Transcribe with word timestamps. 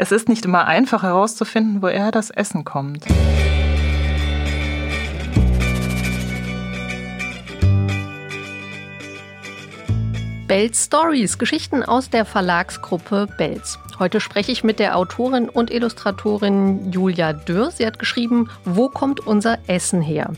es 0.00 0.12
ist 0.12 0.30
nicht 0.30 0.46
immer 0.46 0.66
einfach 0.66 1.02
herauszufinden, 1.02 1.82
woher 1.82 2.10
das 2.10 2.30
Essen 2.30 2.64
kommt. 2.64 3.04
Bells 10.48 10.86
Stories, 10.86 11.36
Geschichten 11.36 11.82
aus 11.82 12.08
der 12.08 12.24
Verlagsgruppe 12.24 13.28
Bells. 13.36 13.78
Heute 13.98 14.20
spreche 14.20 14.50
ich 14.50 14.64
mit 14.64 14.78
der 14.78 14.96
Autorin 14.96 15.50
und 15.50 15.70
Illustratorin 15.70 16.90
Julia 16.90 17.34
Dürr. 17.34 17.70
Sie 17.70 17.84
hat 17.84 17.98
geschrieben, 17.98 18.48
Wo 18.64 18.88
kommt 18.88 19.20
unser 19.20 19.58
Essen 19.66 20.00
her? 20.00 20.32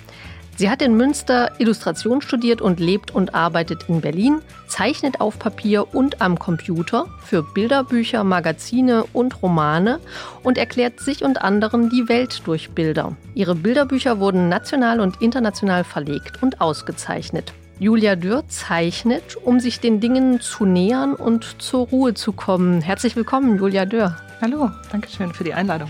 Sie 0.63 0.71
hat 0.71 0.81
in 0.81 0.97
Münster 0.97 1.51
Illustration 1.59 2.23
studiert 2.23 2.61
und 2.61 2.79
lebt 2.79 3.13
und 3.13 3.35
arbeitet 3.35 3.89
in 3.89 4.01
Berlin, 4.01 4.43
zeichnet 4.69 5.21
auf 5.21 5.37
Papier 5.37 5.93
und 5.93 6.23
am 6.23 6.39
Computer 6.39 7.07
für 7.25 7.43
Bilderbücher, 7.43 8.23
Magazine 8.23 9.03
und 9.13 9.43
Romane 9.43 9.99
und 10.45 10.59
erklärt 10.59 11.01
sich 11.01 11.25
und 11.25 11.43
anderen 11.43 11.91
die 11.91 12.09
Welt 12.09 12.43
durch 12.45 12.71
Bilder. 12.71 13.17
Ihre 13.35 13.57
Bilderbücher 13.57 14.21
wurden 14.21 14.49
national 14.49 15.01
und 15.01 15.21
international 15.21 15.83
verlegt 15.83 16.41
und 16.45 16.61
ausgezeichnet. 16.61 17.53
Julia 17.81 18.15
Dürr 18.15 18.45
zeichnet, 18.47 19.37
um 19.43 19.59
sich 19.59 19.81
den 19.81 19.99
Dingen 19.99 20.41
zu 20.41 20.65
nähern 20.65 21.15
und 21.15 21.61
zur 21.61 21.89
Ruhe 21.89 22.15
zu 22.15 22.31
kommen. 22.31 22.83
Herzlich 22.83 23.17
willkommen, 23.17 23.59
Julia 23.59 23.85
Dürr. 23.85 24.17
Hallo, 24.43 24.73
danke 24.91 25.09
schön 25.09 25.33
für 25.33 25.45
die 25.45 25.55
Einladung. 25.55 25.89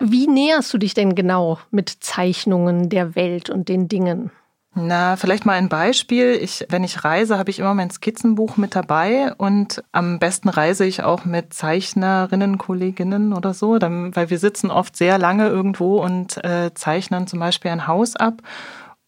Wie 0.00 0.26
näherst 0.26 0.74
du 0.74 0.78
dich 0.78 0.94
denn 0.94 1.14
genau 1.14 1.60
mit 1.70 1.88
Zeichnungen 2.00 2.88
der 2.88 3.14
Welt 3.14 3.50
und 3.50 3.68
den 3.68 3.86
Dingen? 3.86 4.32
Na, 4.74 5.14
vielleicht 5.14 5.46
mal 5.46 5.52
ein 5.52 5.68
Beispiel. 5.68 6.32
Ich, 6.32 6.66
wenn 6.68 6.82
ich 6.82 7.04
reise, 7.04 7.38
habe 7.38 7.50
ich 7.50 7.60
immer 7.60 7.72
mein 7.72 7.90
Skizzenbuch 7.90 8.56
mit 8.56 8.74
dabei 8.74 9.32
und 9.34 9.84
am 9.92 10.18
besten 10.18 10.48
reise 10.48 10.84
ich 10.84 11.04
auch 11.04 11.24
mit 11.24 11.54
Zeichnerinnen, 11.54 12.58
Kolleginnen 12.58 13.32
oder 13.32 13.54
so, 13.54 13.78
dann, 13.78 14.16
weil 14.16 14.28
wir 14.28 14.40
sitzen 14.40 14.72
oft 14.72 14.96
sehr 14.96 15.16
lange 15.16 15.46
irgendwo 15.46 16.02
und 16.02 16.44
äh, 16.44 16.74
zeichnen 16.74 17.28
zum 17.28 17.38
Beispiel 17.38 17.70
ein 17.70 17.86
Haus 17.86 18.16
ab. 18.16 18.42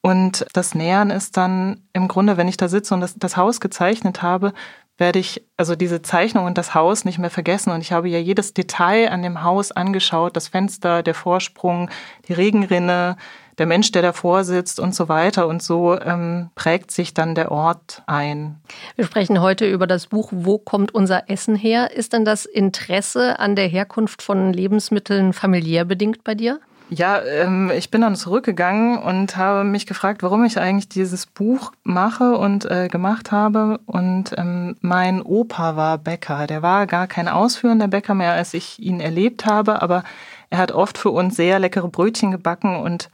Und 0.00 0.46
das 0.52 0.76
Nähern 0.76 1.10
ist 1.10 1.36
dann 1.36 1.80
im 1.92 2.06
Grunde, 2.06 2.36
wenn 2.36 2.46
ich 2.46 2.56
da 2.56 2.68
sitze 2.68 2.94
und 2.94 3.00
das, 3.00 3.16
das 3.16 3.36
Haus 3.36 3.58
gezeichnet 3.58 4.22
habe, 4.22 4.52
werde 4.98 5.18
ich 5.18 5.44
also 5.56 5.76
diese 5.76 6.02
Zeichnung 6.02 6.46
und 6.46 6.56
das 6.56 6.74
Haus 6.74 7.04
nicht 7.04 7.18
mehr 7.18 7.30
vergessen. 7.30 7.70
Und 7.70 7.80
ich 7.80 7.92
habe 7.92 8.08
ja 8.08 8.18
jedes 8.18 8.54
Detail 8.54 9.10
an 9.10 9.22
dem 9.22 9.42
Haus 9.42 9.72
angeschaut, 9.72 10.36
das 10.36 10.48
Fenster, 10.48 11.02
der 11.02 11.14
Vorsprung, 11.14 11.90
die 12.28 12.32
Regenrinne, 12.32 13.16
der 13.58 13.66
Mensch, 13.66 13.90
der 13.92 14.02
davor 14.02 14.44
sitzt 14.44 14.80
und 14.80 14.94
so 14.94 15.08
weiter. 15.08 15.46
Und 15.48 15.62
so 15.62 15.98
ähm, 16.00 16.50
prägt 16.54 16.90
sich 16.90 17.14
dann 17.14 17.34
der 17.34 17.52
Ort 17.52 18.02
ein. 18.06 18.56
Wir 18.96 19.04
sprechen 19.04 19.40
heute 19.40 19.68
über 19.70 19.86
das 19.86 20.06
Buch 20.06 20.30
Wo 20.32 20.58
kommt 20.58 20.94
unser 20.94 21.28
Essen 21.30 21.56
her? 21.56 21.90
Ist 21.94 22.12
denn 22.12 22.24
das 22.24 22.44
Interesse 22.46 23.38
an 23.38 23.56
der 23.56 23.68
Herkunft 23.68 24.22
von 24.22 24.52
Lebensmitteln 24.52 25.32
familiär 25.32 25.84
bedingt 25.84 26.24
bei 26.24 26.34
dir? 26.34 26.60
Ja, 26.88 27.20
ähm, 27.20 27.72
ich 27.74 27.90
bin 27.90 28.02
dann 28.02 28.14
zurückgegangen 28.14 28.98
und 28.98 29.36
habe 29.36 29.64
mich 29.64 29.86
gefragt, 29.86 30.22
warum 30.22 30.44
ich 30.44 30.58
eigentlich 30.58 30.88
dieses 30.88 31.26
Buch 31.26 31.72
mache 31.82 32.36
und 32.36 32.64
äh, 32.70 32.86
gemacht 32.86 33.32
habe. 33.32 33.80
Und 33.86 34.32
ähm, 34.36 34.76
mein 34.80 35.20
Opa 35.20 35.74
war 35.74 35.98
Bäcker. 35.98 36.46
Der 36.46 36.62
war 36.62 36.86
gar 36.86 37.08
kein 37.08 37.26
ausführender 37.28 37.88
Bäcker 37.88 38.14
mehr, 38.14 38.32
als 38.32 38.54
ich 38.54 38.78
ihn 38.78 39.00
erlebt 39.00 39.46
habe, 39.46 39.82
aber 39.82 40.04
er 40.48 40.58
hat 40.58 40.70
oft 40.70 40.96
für 40.96 41.10
uns 41.10 41.34
sehr 41.34 41.58
leckere 41.58 41.88
Brötchen 41.88 42.30
gebacken 42.30 42.76
und 42.76 43.10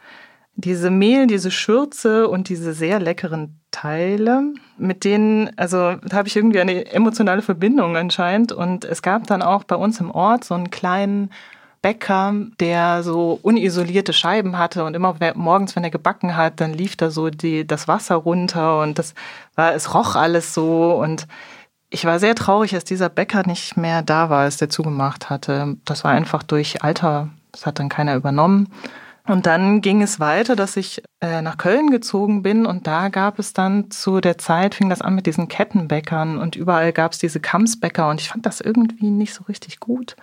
diese 0.55 0.91
Mehl, 0.91 1.27
diese 1.27 1.50
Schürze 1.50 2.28
und 2.28 2.50
diese 2.50 2.75
sehr 2.75 3.00
leckeren 3.00 3.59
Teile, 3.70 4.53
mit 4.77 5.05
denen, 5.05 5.50
also 5.56 5.95
da 5.97 6.19
habe 6.19 6.28
ich 6.28 6.37
irgendwie 6.37 6.61
eine 6.61 6.93
emotionale 6.93 7.41
Verbindung 7.41 7.97
anscheinend. 7.97 8.53
Und 8.53 8.84
es 8.84 9.00
gab 9.00 9.27
dann 9.27 9.41
auch 9.41 9.65
bei 9.65 9.77
uns 9.77 9.98
im 9.98 10.11
Ort 10.11 10.45
so 10.45 10.55
einen 10.55 10.70
kleinen 10.70 11.31
Bäcker, 11.83 12.33
der 12.61 13.02
so 13.02 13.41
unisolierte 13.42 14.12
Scheiben 14.12 14.56
hatte 14.56 14.84
und 14.84 14.94
immer 14.94 15.16
morgens, 15.34 15.75
wenn 15.75 15.83
er 15.83 15.91
gebacken 15.91 16.36
hat, 16.36 16.61
dann 16.61 16.72
lief 16.72 16.97
da 16.97 17.11
so 17.11 17.28
die, 17.28 17.66
das 17.66 17.88
Wasser 17.88 18.14
runter 18.14 18.80
und 18.80 19.00
das 19.00 19.15
war, 19.56 19.75
es 19.75 19.93
roch 19.93 20.15
alles 20.15 20.54
so 20.54 20.94
und 20.94 21.26
ich 21.91 22.04
war 22.04 22.20
sehr 22.20 22.37
traurig, 22.37 22.70
dass 22.70 22.84
dieser 22.84 23.09
Bäcker 23.09 23.43
nicht 23.47 23.76
mehr 23.76 24.00
da 24.00 24.31
war, 24.31 24.43
als 24.43 24.56
der 24.56 24.70
zugemacht 24.70 25.28
hatte. 25.28 25.76
Das 25.84 26.04
war 26.04 26.12
einfach 26.12 26.43
durch 26.43 26.82
Alter, 26.82 27.28
das 27.50 27.66
hat 27.66 27.81
dann 27.81 27.91
keiner 27.91 28.14
übernommen. 28.14 28.69
Und 29.26 29.47
dann 29.47 29.82
ging 29.82 30.03
es 30.03 30.19
weiter, 30.19 30.56
dass 30.56 30.76
ich 30.76 31.03
äh, 31.20 31.43
nach 31.43 31.59
Köln 31.59 31.91
gezogen 31.91 32.43
bin 32.43 32.64
und 32.64 32.87
da 32.87 33.09
gab 33.09 33.38
es 33.38 33.53
dann 33.53 33.91
zu 33.91 34.20
der 34.20 34.38
Zeit, 34.38 34.75
fing 34.75 34.88
das 34.88 35.03
an 35.03 35.14
mit 35.14 35.26
diesen 35.26 35.49
Kettenbäckern 35.49 36.38
und 36.38 36.56
überall 36.56 36.93
gab 36.93 37.12
es 37.12 37.19
diese 37.19 37.41
Kampsbäcker 37.41 38.09
und 38.09 38.20
ich 38.20 38.31
fand 38.31 38.47
das 38.47 38.60
irgendwie 38.60 39.10
nicht 39.10 39.34
so 39.34 39.44
richtig 39.44 39.78
gut 39.81 40.16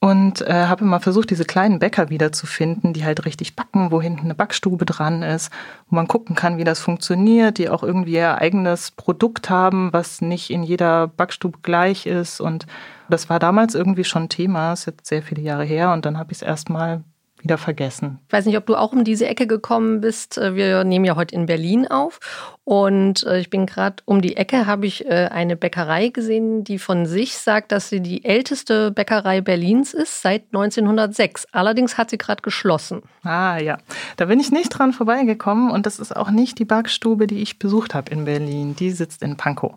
und 0.00 0.40
äh, 0.40 0.66
habe 0.66 0.84
immer 0.84 0.98
versucht, 0.98 1.28
diese 1.28 1.44
kleinen 1.44 1.78
Bäcker 1.78 2.08
wiederzufinden, 2.08 2.94
die 2.94 3.04
halt 3.04 3.26
richtig 3.26 3.54
backen, 3.54 3.90
wo 3.90 4.00
hinten 4.00 4.24
eine 4.24 4.34
Backstube 4.34 4.86
dran 4.86 5.22
ist, 5.22 5.52
wo 5.88 5.96
man 5.96 6.08
gucken 6.08 6.34
kann, 6.34 6.56
wie 6.56 6.64
das 6.64 6.80
funktioniert, 6.80 7.58
die 7.58 7.68
auch 7.68 7.82
irgendwie 7.82 8.14
ihr 8.14 8.38
eigenes 8.38 8.92
Produkt 8.92 9.50
haben, 9.50 9.92
was 9.92 10.22
nicht 10.22 10.50
in 10.50 10.62
jeder 10.62 11.06
Backstube 11.06 11.58
gleich 11.62 12.06
ist. 12.06 12.40
Und 12.40 12.66
das 13.10 13.28
war 13.28 13.38
damals 13.38 13.74
irgendwie 13.74 14.04
schon 14.04 14.30
Thema, 14.30 14.72
ist 14.72 14.86
jetzt 14.86 15.06
sehr 15.06 15.22
viele 15.22 15.42
Jahre 15.42 15.64
her 15.64 15.92
und 15.92 16.06
dann 16.06 16.16
habe 16.16 16.32
ich 16.32 16.38
es 16.38 16.42
erstmal 16.42 17.02
wieder 17.42 17.58
vergessen. 17.58 18.18
Ich 18.28 18.32
weiß 18.32 18.46
nicht, 18.46 18.56
ob 18.56 18.66
du 18.66 18.76
auch 18.76 18.92
um 18.92 19.04
diese 19.04 19.26
Ecke 19.26 19.46
gekommen 19.46 20.00
bist. 20.00 20.38
Äh, 20.38 20.54
wir 20.54 20.84
nehmen 20.84 21.04
ja 21.04 21.16
heute 21.16 21.34
in 21.34 21.46
Berlin 21.46 21.86
auf 21.86 22.20
und 22.64 23.24
äh, 23.24 23.40
ich 23.40 23.50
bin 23.50 23.66
gerade 23.66 23.96
um 24.04 24.20
die 24.20 24.36
Ecke, 24.36 24.66
habe 24.66 24.86
ich 24.86 25.06
äh, 25.06 25.28
eine 25.32 25.56
Bäckerei 25.56 26.08
gesehen, 26.08 26.62
die 26.64 26.78
von 26.78 27.06
sich 27.06 27.36
sagt, 27.36 27.72
dass 27.72 27.88
sie 27.88 28.00
die 28.00 28.24
älteste 28.24 28.90
Bäckerei 28.90 29.40
Berlins 29.40 29.94
ist 29.94 30.22
seit 30.22 30.44
1906. 30.52 31.46
Allerdings 31.52 31.98
hat 31.98 32.10
sie 32.10 32.18
gerade 32.18 32.42
geschlossen. 32.42 33.02
Ah 33.22 33.58
ja, 33.58 33.78
da 34.16 34.26
bin 34.26 34.38
ich 34.38 34.52
nicht 34.52 34.68
dran 34.68 34.92
vorbeigekommen 34.92 35.70
und 35.70 35.86
das 35.86 35.98
ist 35.98 36.14
auch 36.14 36.30
nicht 36.30 36.58
die 36.58 36.64
Backstube, 36.64 37.26
die 37.26 37.42
ich 37.42 37.58
besucht 37.58 37.94
habe 37.94 38.10
in 38.12 38.24
Berlin. 38.24 38.76
Die 38.76 38.90
sitzt 38.90 39.22
in 39.22 39.36
Pankow. 39.36 39.74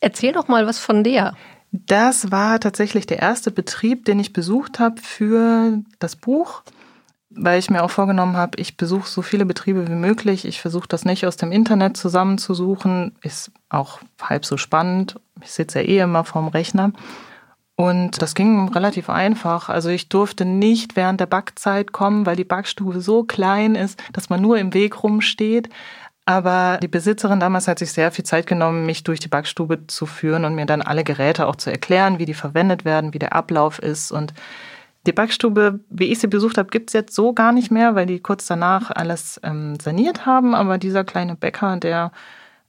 Erzähl 0.00 0.32
doch 0.32 0.48
mal 0.48 0.66
was 0.66 0.78
von 0.78 1.04
der. 1.04 1.34
Das 1.72 2.30
war 2.30 2.60
tatsächlich 2.60 3.06
der 3.06 3.18
erste 3.18 3.50
Betrieb, 3.50 4.04
den 4.04 4.18
ich 4.18 4.32
besucht 4.32 4.78
habe 4.78 5.00
für 5.00 5.80
das 5.98 6.16
Buch 6.16 6.62
weil 7.36 7.58
ich 7.58 7.70
mir 7.70 7.84
auch 7.84 7.90
vorgenommen 7.90 8.36
habe, 8.36 8.58
ich 8.58 8.76
besuche 8.76 9.08
so 9.08 9.22
viele 9.22 9.44
Betriebe 9.44 9.86
wie 9.88 9.94
möglich. 9.94 10.44
Ich 10.44 10.60
versuche 10.60 10.88
das 10.88 11.04
nicht 11.04 11.26
aus 11.26 11.36
dem 11.36 11.52
Internet 11.52 11.96
zusammenzusuchen. 11.96 13.14
Ist 13.22 13.52
auch 13.68 14.00
halb 14.20 14.44
so 14.44 14.56
spannend. 14.56 15.16
Ich 15.42 15.52
sitze 15.52 15.80
ja 15.82 15.88
eh 15.88 15.98
immer 16.00 16.24
vorm 16.24 16.48
Rechner. 16.48 16.92
Und 17.76 18.22
das 18.22 18.34
ging 18.34 18.68
relativ 18.70 19.10
einfach. 19.10 19.68
Also 19.68 19.90
ich 19.90 20.08
durfte 20.08 20.46
nicht 20.46 20.96
während 20.96 21.20
der 21.20 21.26
Backzeit 21.26 21.92
kommen, 21.92 22.24
weil 22.24 22.36
die 22.36 22.44
Backstube 22.44 23.02
so 23.02 23.22
klein 23.22 23.74
ist, 23.74 24.02
dass 24.14 24.30
man 24.30 24.40
nur 24.40 24.58
im 24.58 24.72
Weg 24.72 25.02
rumsteht. 25.02 25.68
Aber 26.24 26.78
die 26.82 26.88
Besitzerin 26.88 27.38
damals 27.38 27.68
hat 27.68 27.78
sich 27.78 27.92
sehr 27.92 28.10
viel 28.10 28.24
Zeit 28.24 28.46
genommen, 28.46 28.86
mich 28.86 29.04
durch 29.04 29.20
die 29.20 29.28
Backstube 29.28 29.86
zu 29.86 30.06
führen 30.06 30.44
und 30.44 30.54
mir 30.54 30.66
dann 30.66 30.82
alle 30.82 31.04
Geräte 31.04 31.46
auch 31.46 31.56
zu 31.56 31.70
erklären, 31.70 32.18
wie 32.18 32.24
die 32.24 32.34
verwendet 32.34 32.84
werden, 32.84 33.14
wie 33.14 33.20
der 33.20 33.34
Ablauf 33.34 33.78
ist. 33.78 34.10
Und 34.10 34.32
die 35.06 35.12
Backstube, 35.12 35.80
wie 35.88 36.12
ich 36.12 36.18
sie 36.18 36.26
besucht 36.26 36.58
habe, 36.58 36.68
gibt's 36.70 36.92
jetzt 36.92 37.14
so 37.14 37.32
gar 37.32 37.52
nicht 37.52 37.70
mehr, 37.70 37.94
weil 37.94 38.06
die 38.06 38.20
kurz 38.20 38.46
danach 38.46 38.90
alles 38.90 39.40
ähm, 39.42 39.78
saniert 39.80 40.26
haben. 40.26 40.54
Aber 40.54 40.78
dieser 40.78 41.04
kleine 41.04 41.36
Bäcker, 41.36 41.76
der 41.76 42.12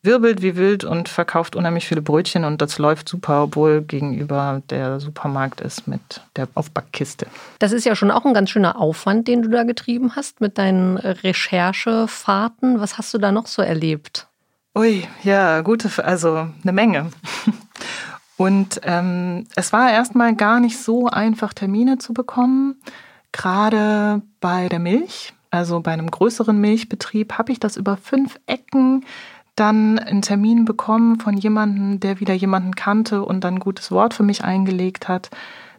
wirbelt 0.04 0.42
wie 0.42 0.56
wild 0.56 0.84
und 0.84 1.10
verkauft 1.10 1.56
unheimlich 1.56 1.88
viele 1.88 2.02
Brötchen 2.02 2.46
und 2.46 2.62
das 2.62 2.78
läuft 2.78 3.10
super, 3.10 3.44
obwohl 3.44 3.82
gegenüber 3.82 4.62
der 4.70 5.00
Supermarkt 5.00 5.60
ist 5.60 5.88
mit 5.88 6.22
der 6.36 6.48
Aufbackkiste. 6.54 7.28
Das 7.60 7.72
ist 7.72 7.86
ja 7.86 7.96
schon 7.96 8.12
auch 8.12 8.24
ein 8.26 8.34
ganz 8.34 8.50
schöner 8.50 8.80
Aufwand, 8.80 9.28
den 9.28 9.42
du 9.42 9.50
da 9.50 9.64
getrieben 9.64 10.16
hast 10.16 10.40
mit 10.40 10.58
deinen 10.58 10.98
Recherchefahrten. 10.98 12.80
Was 12.80 12.98
hast 12.98 13.14
du 13.14 13.18
da 13.18 13.32
noch 13.32 13.48
so 13.48 13.62
erlebt? 13.62 14.28
Ui, 14.76 15.04
ja, 15.24 15.62
gute, 15.62 15.90
also 16.04 16.48
eine 16.64 16.72
Menge. 16.72 17.10
Und 18.38 18.82
ähm, 18.84 19.46
es 19.56 19.74
war 19.74 19.92
erstmal 19.92 20.36
gar 20.36 20.60
nicht 20.60 20.78
so 20.78 21.08
einfach, 21.08 21.54
Termine 21.54 21.98
zu 21.98 22.14
bekommen. 22.14 22.76
Gerade 23.32 24.22
bei 24.40 24.70
der 24.70 24.80
Milch, 24.80 25.34
also 25.50 25.82
bei 25.82 25.92
einem 25.92 26.10
größeren 26.10 26.60
Milchbetrieb, 26.60 27.34
habe 27.38 27.52
ich 27.52 27.60
das 27.60 27.78
über 27.78 27.98
fünf 27.98 28.40
Ecken 28.46 29.04
dann 29.56 29.98
einen 29.98 30.22
Termin 30.22 30.66
bekommen 30.66 31.20
von 31.20 31.36
jemandem, 31.36 32.00
der 32.00 32.20
wieder 32.20 32.36
jemanden 32.36 32.76
kannte 32.76 33.24
und 33.24 33.44
dann 33.44 33.56
ein 33.56 33.60
gutes 33.60 33.92
Wort 33.92 34.14
für 34.14 34.24
mich 34.24 34.44
eingelegt 34.44 35.08
hat. 35.08 35.32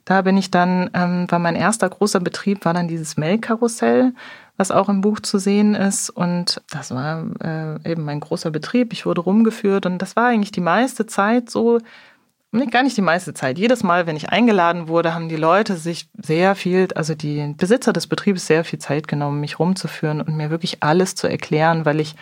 Da 0.05 0.23
bin 0.23 0.37
ich 0.37 0.51
dann, 0.51 0.91
ähm, 0.95 1.27
war 1.29 1.39
mein 1.39 1.55
erster 1.55 1.89
großer 1.89 2.19
Betrieb, 2.19 2.65
war 2.65 2.75
dann 2.75 2.89
dieses 2.89 3.17
Melkkarussell, 3.17 4.15
was 4.57 4.73
auch 4.73 4.89
im 4.89 5.01
Buch 5.01 5.21
zu 5.21 5.39
sehen 5.39 5.75
ist. 5.75 6.11
Und 6.11 6.61
das 6.71 6.91
war 6.91 7.25
äh, 7.41 7.91
eben 7.91 8.05
mein 8.05 8.19
großer 8.19 8.51
Betrieb. 8.51 8.93
Ich 8.93 9.07
wurde 9.07 9.21
rumgeführt 9.21 9.87
und 9.87 9.99
das 9.99 10.17
war 10.17 10.27
eigentlich 10.27 10.51
die 10.51 10.61
meiste 10.61 11.07
Zeit 11.07 11.51
so, 11.51 11.79
gar 12.71 12.83
nicht 12.83 12.97
die 12.97 13.03
meiste 13.03 13.35
Zeit. 13.35 13.59
Jedes 13.59 13.83
Mal, 13.83 14.07
wenn 14.07 14.17
ich 14.17 14.31
eingeladen 14.31 14.89
wurde, 14.89 15.15
haben 15.15 15.29
die 15.29 15.37
Leute 15.37 15.77
sich 15.77 16.09
sehr 16.15 16.55
viel, 16.55 16.89
also 16.95 17.15
die 17.15 17.55
Besitzer 17.57 17.93
des 17.93 18.07
Betriebes 18.07 18.47
sehr 18.47 18.65
viel 18.65 18.79
Zeit 18.79 19.09
genommen, 19.09 19.41
mich 19.41 19.59
rumzuführen 19.59 20.21
und 20.21 20.37
mir 20.37 20.51
wirklich 20.51 20.83
alles 20.83 21.15
zu 21.15 21.29
erklären, 21.29 21.85
weil 21.85 22.01
ich 22.01 22.15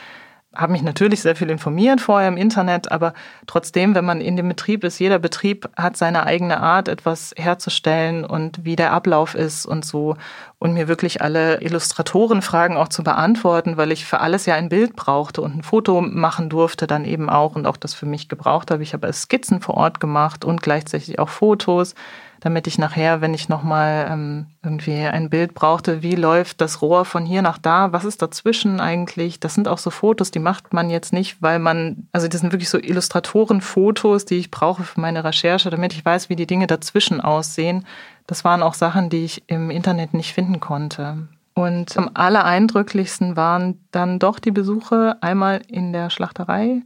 habe 0.56 0.72
mich 0.72 0.82
natürlich 0.82 1.22
sehr 1.22 1.36
viel 1.36 1.50
informiert 1.50 2.00
vorher 2.00 2.28
im 2.28 2.36
Internet, 2.36 2.90
aber 2.90 3.14
trotzdem, 3.46 3.94
wenn 3.94 4.04
man 4.04 4.20
in 4.20 4.36
dem 4.36 4.48
Betrieb 4.48 4.84
ist, 4.84 4.98
jeder 4.98 5.18
Betrieb 5.18 5.68
hat 5.76 5.96
seine 5.96 6.24
eigene 6.24 6.60
Art, 6.60 6.88
etwas 6.88 7.34
herzustellen 7.36 8.24
und 8.24 8.64
wie 8.64 8.76
der 8.76 8.92
Ablauf 8.92 9.34
ist 9.34 9.66
und 9.66 9.84
so. 9.84 10.16
Und 10.58 10.72
mir 10.72 10.88
wirklich 10.88 11.20
alle 11.20 11.60
Illustratorenfragen 11.60 12.76
auch 12.76 12.88
zu 12.88 13.02
beantworten, 13.02 13.76
weil 13.76 13.92
ich 13.92 14.06
für 14.06 14.20
alles 14.20 14.46
ja 14.46 14.54
ein 14.54 14.70
Bild 14.70 14.96
brauchte 14.96 15.42
und 15.42 15.56
ein 15.56 15.62
Foto 15.62 16.00
machen 16.00 16.48
durfte 16.48 16.86
dann 16.86 17.04
eben 17.04 17.28
auch 17.28 17.56
und 17.56 17.66
auch 17.66 17.76
das 17.76 17.92
für 17.92 18.06
mich 18.06 18.28
gebraucht 18.28 18.70
habe. 18.70 18.82
Ich 18.82 18.94
habe 18.94 19.12
Skizzen 19.12 19.60
vor 19.60 19.76
Ort 19.76 20.00
gemacht 20.00 20.44
und 20.44 20.62
gleichzeitig 20.62 21.18
auch 21.18 21.28
Fotos 21.28 21.94
damit 22.40 22.66
ich 22.66 22.78
nachher, 22.78 23.20
wenn 23.20 23.34
ich 23.34 23.48
nochmal 23.48 24.06
ähm, 24.10 24.46
irgendwie 24.62 24.96
ein 24.96 25.30
Bild 25.30 25.54
brauchte, 25.54 26.02
wie 26.02 26.14
läuft 26.14 26.60
das 26.60 26.82
Rohr 26.82 27.04
von 27.04 27.24
hier 27.24 27.42
nach 27.42 27.58
da, 27.58 27.92
was 27.92 28.04
ist 28.04 28.22
dazwischen 28.22 28.80
eigentlich? 28.80 29.40
Das 29.40 29.54
sind 29.54 29.68
auch 29.68 29.78
so 29.78 29.90
Fotos, 29.90 30.30
die 30.30 30.38
macht 30.38 30.72
man 30.72 30.90
jetzt 30.90 31.12
nicht, 31.12 31.40
weil 31.40 31.58
man, 31.58 32.08
also 32.12 32.28
das 32.28 32.40
sind 32.40 32.52
wirklich 32.52 32.70
so 32.70 32.78
Illustratorenfotos, 32.78 34.24
die 34.24 34.36
ich 34.36 34.50
brauche 34.50 34.82
für 34.82 35.00
meine 35.00 35.24
Recherche, 35.24 35.70
damit 35.70 35.92
ich 35.92 36.04
weiß, 36.04 36.28
wie 36.28 36.36
die 36.36 36.46
Dinge 36.46 36.66
dazwischen 36.66 37.20
aussehen. 37.20 37.86
Das 38.26 38.44
waren 38.44 38.62
auch 38.62 38.74
Sachen, 38.74 39.10
die 39.10 39.24
ich 39.24 39.44
im 39.46 39.70
Internet 39.70 40.14
nicht 40.14 40.32
finden 40.32 40.60
konnte. 40.60 41.28
Und 41.54 41.96
am 41.96 42.10
allereindrücklichsten 42.12 43.34
waren 43.34 43.80
dann 43.90 44.18
doch 44.18 44.38
die 44.38 44.50
Besuche 44.50 45.16
einmal 45.22 45.62
in 45.68 45.94
der 45.94 46.10
Schlachterei, 46.10 46.82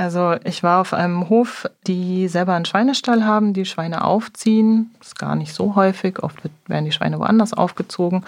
also 0.00 0.34
ich 0.44 0.62
war 0.62 0.80
auf 0.80 0.94
einem 0.94 1.28
Hof, 1.28 1.68
die 1.86 2.26
selber 2.28 2.54
einen 2.54 2.64
Schweinestall 2.64 3.26
haben, 3.26 3.52
die 3.52 3.66
Schweine 3.66 4.02
aufziehen. 4.02 4.90
Das 4.98 5.08
ist 5.08 5.18
gar 5.18 5.34
nicht 5.34 5.52
so 5.52 5.74
häufig. 5.74 6.22
Oft 6.22 6.38
werden 6.66 6.86
die 6.86 6.92
Schweine 6.92 7.18
woanders 7.18 7.52
aufgezogen. 7.52 8.24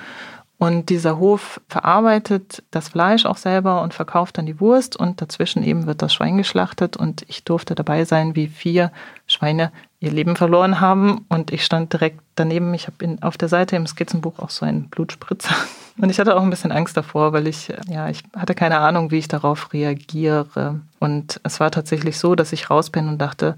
Und 0.58 0.90
dieser 0.90 1.18
Hof 1.18 1.62
verarbeitet 1.68 2.62
das 2.70 2.90
Fleisch 2.90 3.24
auch 3.24 3.38
selber 3.38 3.80
und 3.80 3.94
verkauft 3.94 4.36
dann 4.36 4.44
die 4.44 4.60
Wurst 4.60 4.96
und 4.96 5.22
dazwischen 5.22 5.62
eben 5.62 5.86
wird 5.86 6.02
das 6.02 6.12
Schwein 6.12 6.36
geschlachtet 6.36 6.96
und 6.96 7.24
ich 7.26 7.42
durfte 7.42 7.74
dabei 7.74 8.04
sein, 8.04 8.36
wie 8.36 8.46
vier 8.48 8.92
Schweine 9.26 9.72
ihr 9.98 10.12
Leben 10.12 10.36
verloren 10.36 10.78
haben 10.78 11.24
und 11.30 11.52
ich 11.52 11.64
stand 11.64 11.92
direkt 11.92 12.20
daneben. 12.36 12.74
Ich 12.74 12.86
habe 12.86 13.16
auf 13.22 13.38
der 13.38 13.48
Seite 13.48 13.76
im 13.76 13.86
Skizzenbuch 13.86 14.38
auch 14.38 14.50
so 14.50 14.66
einen 14.66 14.88
Blutspritzer 14.88 15.56
und 15.98 16.10
ich 16.10 16.18
hatte 16.18 16.36
auch 16.36 16.42
ein 16.42 16.50
bisschen 16.50 16.72
Angst 16.72 16.96
davor, 16.96 17.32
weil 17.32 17.46
ich 17.46 17.72
ja 17.88 18.08
ich 18.08 18.22
hatte 18.36 18.54
keine 18.54 18.78
Ahnung, 18.78 19.10
wie 19.10 19.18
ich 19.18 19.28
darauf 19.28 19.72
reagiere 19.72 20.80
und 20.98 21.40
es 21.42 21.60
war 21.60 21.70
tatsächlich 21.70 22.18
so, 22.18 22.34
dass 22.34 22.52
ich 22.52 22.70
raus 22.70 22.90
bin 22.90 23.08
und 23.08 23.18
dachte, 23.18 23.56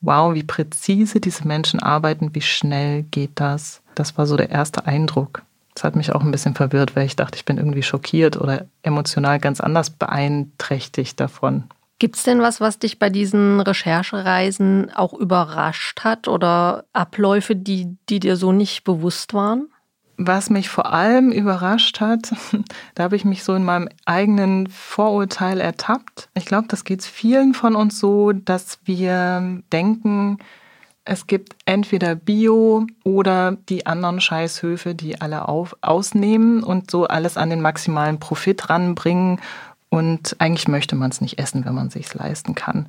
wow, 0.00 0.34
wie 0.34 0.42
präzise 0.42 1.20
diese 1.20 1.46
Menschen 1.46 1.80
arbeiten, 1.80 2.34
wie 2.34 2.40
schnell 2.40 3.04
geht 3.04 3.32
das? 3.36 3.82
Das 3.94 4.18
war 4.18 4.26
so 4.26 4.36
der 4.36 4.50
erste 4.50 4.86
Eindruck. 4.86 5.42
Das 5.74 5.84
hat 5.84 5.96
mich 5.96 6.12
auch 6.12 6.22
ein 6.22 6.30
bisschen 6.30 6.54
verwirrt, 6.54 6.96
weil 6.96 7.06
ich 7.06 7.16
dachte, 7.16 7.36
ich 7.36 7.44
bin 7.44 7.56
irgendwie 7.56 7.82
schockiert 7.82 8.36
oder 8.36 8.66
emotional 8.82 9.38
ganz 9.38 9.60
anders 9.60 9.90
beeinträchtigt 9.90 11.18
davon. 11.18 11.64
Gibt 11.98 12.16
es 12.16 12.24
denn 12.24 12.40
was, 12.40 12.60
was 12.60 12.78
dich 12.78 12.98
bei 12.98 13.10
diesen 13.10 13.60
Recherchereisen 13.60 14.92
auch 14.92 15.14
überrascht 15.14 16.00
hat 16.00 16.26
oder 16.26 16.84
Abläufe, 16.92 17.54
die, 17.54 17.96
die 18.08 18.18
dir 18.18 18.36
so 18.36 18.50
nicht 18.52 18.84
bewusst 18.84 19.34
waren? 19.34 19.68
Was 20.24 20.50
mich 20.50 20.68
vor 20.68 20.92
allem 20.92 21.32
überrascht 21.32 22.00
hat, 22.00 22.32
da 22.94 23.02
habe 23.02 23.16
ich 23.16 23.24
mich 23.24 23.42
so 23.42 23.54
in 23.54 23.64
meinem 23.64 23.88
eigenen 24.04 24.68
Vorurteil 24.68 25.60
ertappt. 25.60 26.28
Ich 26.34 26.46
glaube, 26.46 26.68
das 26.68 26.84
geht 26.84 27.02
vielen 27.02 27.54
von 27.54 27.74
uns 27.74 27.98
so, 27.98 28.32
dass 28.32 28.78
wir 28.84 29.62
denken, 29.72 30.38
es 31.04 31.26
gibt 31.26 31.56
entweder 31.64 32.14
Bio 32.14 32.86
oder 33.02 33.56
die 33.68 33.86
anderen 33.86 34.20
Scheißhöfe, 34.20 34.94
die 34.94 35.20
alle 35.20 35.48
auf, 35.48 35.76
ausnehmen 35.80 36.62
und 36.62 36.88
so 36.90 37.06
alles 37.06 37.36
an 37.36 37.50
den 37.50 37.60
maximalen 37.60 38.20
Profit 38.20 38.70
ranbringen. 38.70 39.40
Und 39.88 40.36
eigentlich 40.38 40.68
möchte 40.68 40.94
man 40.94 41.10
es 41.10 41.20
nicht 41.20 41.40
essen, 41.40 41.64
wenn 41.64 41.74
man 41.74 41.88
es 41.88 41.94
sich 41.94 42.14
leisten 42.14 42.54
kann. 42.54 42.88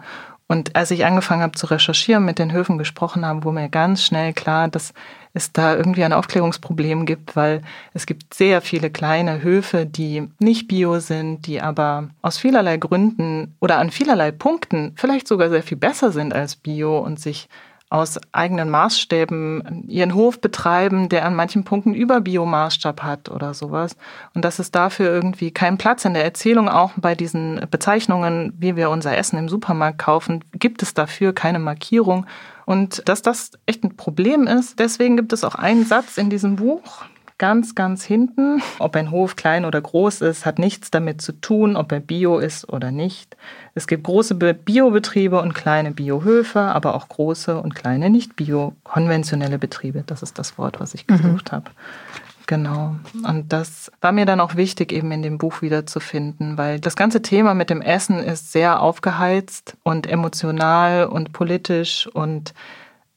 Und 0.54 0.76
als 0.76 0.92
ich 0.92 1.04
angefangen 1.04 1.42
habe 1.42 1.58
zu 1.58 1.66
recherchieren, 1.66 2.26
mit 2.26 2.38
den 2.38 2.52
Höfen 2.52 2.78
gesprochen 2.78 3.26
habe, 3.26 3.44
wurde 3.44 3.56
mir 3.56 3.70
ganz 3.70 4.04
schnell 4.04 4.34
klar, 4.34 4.68
dass 4.68 4.94
es 5.34 5.52
da 5.52 5.76
irgendwie 5.76 6.04
ein 6.04 6.14
Aufklärungsproblem 6.14 7.08
gibt, 7.08 7.36
weil 7.36 7.64
es 7.96 8.06
gibt 8.06 8.36
sehr 8.36 8.62
viele 8.62 8.92
kleine 8.92 9.42
Höfe, 9.42 9.88
die 9.88 10.30
nicht 10.38 10.68
bio 10.68 11.00
sind, 11.00 11.48
die 11.48 11.60
aber 11.60 12.10
aus 12.22 12.38
vielerlei 12.38 12.78
Gründen 12.78 13.56
oder 13.62 13.80
an 13.80 13.90
vielerlei 13.90 14.30
Punkten 14.30 14.94
vielleicht 14.96 15.28
sogar 15.28 15.50
sehr 15.50 15.64
viel 15.64 15.78
besser 15.78 16.12
sind 16.12 16.36
als 16.36 16.56
bio 16.56 17.00
und 17.00 17.20
sich 17.20 17.50
aus 17.94 18.20
eigenen 18.32 18.72
Maßstäben 18.72 19.86
ihren 19.88 20.16
Hof 20.16 20.42
betreiben, 20.42 21.10
der 21.10 21.26
an 21.26 21.36
manchen 21.36 21.64
Punkten 21.64 21.94
über 21.94 22.22
Biomaßstab 22.22 23.04
hat 23.04 23.30
oder 23.30 23.54
sowas. 23.54 23.96
Und 24.34 24.44
dass 24.44 24.58
es 24.58 24.72
dafür 24.72 25.12
irgendwie 25.12 25.52
keinen 25.52 25.78
Platz 25.78 26.04
in 26.04 26.16
der 26.16 26.24
Erzählung, 26.24 26.70
auch 26.70 26.94
bei 26.98 27.14
diesen 27.14 27.62
Bezeichnungen, 27.70 28.52
wie 28.58 28.76
wir 28.76 28.90
unser 28.90 29.16
Essen 29.16 29.38
im 29.38 29.48
Supermarkt 29.48 30.00
kaufen, 30.00 30.44
gibt 30.54 30.82
es 30.82 30.96
dafür 30.96 31.34
keine 31.34 31.60
Markierung. 31.60 32.26
Und 32.66 33.08
dass 33.08 33.22
das 33.22 33.52
echt 33.68 33.84
ein 33.84 33.96
Problem 33.96 34.48
ist, 34.48 34.80
deswegen 34.80 35.16
gibt 35.16 35.32
es 35.32 35.44
auch 35.44 35.54
einen 35.54 35.86
Satz 35.86 36.18
in 36.18 36.32
diesem 36.32 36.56
Buch, 36.56 37.06
ganz, 37.44 37.76
ganz 37.76 38.06
hinten. 38.06 38.64
Ob 38.80 38.96
ein 38.96 39.12
Hof 39.12 39.36
klein 39.36 39.66
oder 39.66 39.82
groß 39.82 40.22
ist, 40.22 40.46
hat 40.46 40.60
nichts 40.60 40.92
damit 40.92 41.22
zu 41.22 41.34
tun, 41.34 41.76
ob 41.76 41.92
er 41.92 42.00
bio 42.00 42.38
ist 42.38 42.72
oder 42.72 42.90
nicht. 42.90 43.36
Es 43.76 43.86
gibt 43.86 44.06
große 44.06 44.36
Biobetriebe 44.36 45.42
und 45.42 45.54
kleine 45.54 45.92
Biohöfe, 45.92 46.62
aber 46.62 46.96
auch 46.96 47.10
große 47.10 47.60
und 47.60 47.76
kleine 47.76 48.10
nicht-bio-konventionelle 48.10 49.60
Betriebe. 49.60 50.06
Das 50.08 50.24
ist 50.24 50.40
das 50.40 50.58
Wort, 50.58 50.80
was 50.80 50.94
ich 50.94 51.06
mhm. 51.06 51.18
gesucht 51.18 51.52
mhm. 51.52 51.56
habe. 51.58 51.72
Genau. 52.48 52.96
Und 53.28 53.52
das 53.52 53.92
war 54.00 54.14
mir 54.14 54.26
dann 54.26 54.40
auch 54.40 54.56
wichtig, 54.56 54.94
eben 54.94 55.12
in 55.12 55.22
dem 55.22 55.38
Buch 55.38 55.62
wiederzufinden, 55.62 56.58
weil 56.58 56.80
das 56.80 56.96
ganze 56.96 57.22
Thema 57.24 57.54
mit 57.54 57.70
dem 57.70 57.82
Essen 57.82 58.20
ist 58.20 58.54
sehr 58.54 58.80
aufgeheizt 58.82 59.76
und 59.84 60.08
emotional 60.08 61.08
und 61.08 61.34
politisch 61.34 62.08
und 62.08 62.54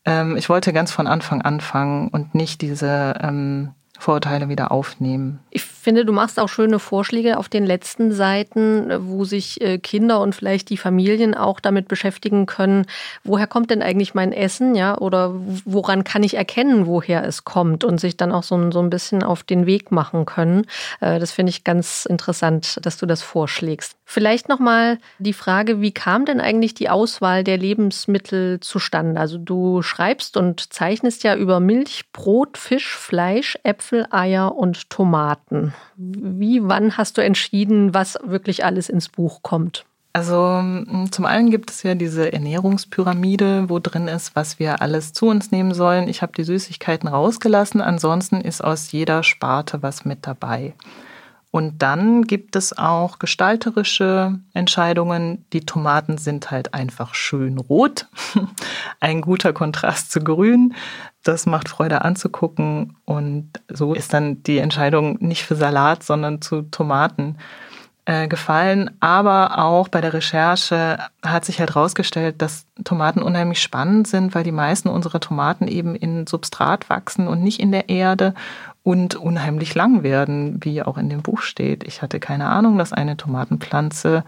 ähm, 0.05 0.37
ich 0.37 0.49
wollte 0.49 0.73
ganz 0.73 0.90
von 0.90 1.06
Anfang 1.06 1.43
anfangen 1.43 2.08
und 2.08 2.34
nicht 2.34 2.61
diese 2.61 3.14
ähm, 3.20 3.75
Vorurteile 3.98 4.48
wieder 4.48 4.72
aufnehmen. 4.72 5.40
Ich 5.50 5.62
finde, 5.62 6.04
du 6.04 6.12
machst 6.12 6.38
auch 6.38 6.48
schöne 6.48 6.78
Vorschläge 6.78 7.38
auf 7.38 7.48
den 7.48 7.64
letzten 7.64 8.12
Seiten, 8.12 8.90
wo 9.08 9.25
sich 9.25 9.60
äh, 9.60 9.78
Kinder 9.78 10.20
und 10.20 10.34
vielleicht 10.34 10.70
die 10.70 10.76
Familien 10.76 11.34
auch 11.34 11.60
damit 11.60 11.88
beschäftigen 11.88 12.46
können, 12.46 12.87
woher 13.25 13.46
kommt 13.46 13.70
denn 13.70 13.82
eigentlich 13.82 14.14
mein 14.14 14.32
Essen, 14.32 14.75
ja, 14.75 14.98
oder 14.98 15.32
woran 15.64 16.04
kann 16.04 16.22
ich 16.22 16.34
erkennen, 16.34 16.87
woher 16.87 17.25
es 17.25 17.44
kommt 17.44 17.84
und 17.84 18.00
sich 18.00 18.16
dann 18.16 18.32
auch 18.32 18.43
so, 18.43 18.70
so 18.70 18.81
ein 18.81 18.90
bisschen 18.90 19.22
auf 19.22 19.43
den 19.43 19.66
Weg 19.66 19.93
machen 19.93 20.26
können. 20.26 20.66
Äh, 21.00 21.19
das 21.19 21.32
finde 21.32 21.50
ich 21.50 21.64
ganz 21.64 22.04
interessant, 22.04 22.78
dass 22.82 22.96
du 22.96 23.06
das 23.06 23.22
vorschlägst. 23.22 23.96
Vielleicht 24.04 24.49
nochmal 24.49 24.99
die 25.19 25.32
Frage, 25.32 25.81
wie 25.81 25.92
kam 25.92 26.26
denn 26.26 26.40
eigentlich 26.40 26.75
die 26.75 26.88
Auswahl 26.88 27.42
der 27.42 27.58
Lebensmittel 27.58 28.60
zustande? 28.60 29.20
Also 29.20 29.37
du 29.38 29.82
schreibst 29.82 30.37
und 30.37 30.72
zeichnest 30.72 31.25
ja 31.25 31.34
über 31.34 31.58
Milch, 31.58 32.04
Brot, 32.12 32.56
Fisch, 32.56 32.94
Fleisch, 32.94 33.58
Äpfel, 33.64 33.85
Eier 34.10 34.54
und 34.54 34.90
Tomaten. 34.90 35.75
Wie, 35.96 36.61
wann 36.62 36.96
hast 36.96 37.18
du 37.18 37.22
entschieden, 37.22 37.94
was 37.94 38.18
wirklich 38.25 38.64
alles 38.64 38.88
ins 38.88 39.08
Buch 39.08 39.42
kommt? 39.42 39.84
Also 40.12 40.62
zum 41.11 41.26
einen 41.26 41.50
gibt 41.50 41.70
es 41.70 41.82
ja 41.82 41.94
diese 41.94 42.32
Ernährungspyramide, 42.32 43.68
wo 43.68 43.78
drin 43.80 44.08
ist, 44.08 44.34
was 44.34 44.58
wir 44.58 44.80
alles 44.80 45.12
zu 45.12 45.26
uns 45.26 45.50
nehmen 45.50 45.75
sollen. 45.75 46.08
Ich 46.08 46.22
habe 46.22 46.32
die 46.34 46.44
Süßigkeiten 46.44 47.06
rausgelassen, 47.06 47.82
ansonsten 47.82 48.40
ist 48.40 48.64
aus 48.64 48.92
jeder 48.92 49.22
Sparte 49.22 49.82
was 49.82 50.06
mit 50.06 50.26
dabei. 50.26 50.72
Und 51.56 51.78
dann 51.78 52.25
gibt 52.25 52.54
es 52.54 52.76
auch 52.76 53.18
gestalterische 53.18 54.38
Entscheidungen. 54.52 55.46
Die 55.54 55.64
Tomaten 55.64 56.18
sind 56.18 56.50
halt 56.50 56.75
einfach 56.75 57.14
schön 57.14 57.56
rot. 57.56 58.08
Ein 59.00 59.22
guter 59.22 59.54
Kontrast 59.54 60.12
zu 60.12 60.20
grün. 60.20 60.75
Das 61.22 61.46
macht 61.46 61.70
Freude 61.70 62.02
anzugucken. 62.04 62.98
Und 63.06 63.52
so 63.72 63.94
ist 63.94 64.12
dann 64.12 64.42
die 64.42 64.58
Entscheidung 64.58 65.16
nicht 65.20 65.44
für 65.44 65.56
Salat, 65.56 66.02
sondern 66.02 66.42
zu 66.42 66.60
Tomaten 66.60 67.38
äh, 68.06 68.28
gefallen. 68.28 68.90
Aber 69.00 69.58
auch 69.58 69.88
bei 69.88 70.00
der 70.00 70.14
Recherche 70.14 70.98
hat 71.25 71.44
sich 71.44 71.60
halt 71.60 71.75
herausgestellt, 71.75 72.40
dass 72.40 72.66
Tomaten 72.84 73.20
unheimlich 73.20 73.60
spannend 73.60 74.08
sind, 74.08 74.34
weil 74.34 74.44
die 74.44 74.52
meisten 74.52 74.88
unserer 74.88 75.20
Tomaten 75.20 75.68
eben 75.68 75.94
in 75.94 76.26
Substrat 76.26 76.88
wachsen 76.88 77.28
und 77.28 77.42
nicht 77.42 77.60
in 77.60 77.72
der 77.72 77.88
Erde 77.88 78.34
und 78.82 79.16
unheimlich 79.16 79.75
lang 79.75 80.04
werden, 80.04 80.60
wie 80.62 80.82
auch 80.82 80.96
in 80.96 81.08
dem 81.08 81.22
Buch 81.22 81.42
steht. 81.42 81.84
Ich 81.84 82.02
hatte 82.02 82.20
keine 82.20 82.46
Ahnung, 82.46 82.78
dass 82.78 82.92
eine 82.92 83.16
Tomatenpflanze 83.16 84.22